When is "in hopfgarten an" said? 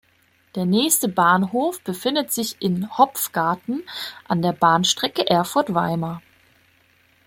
2.59-4.41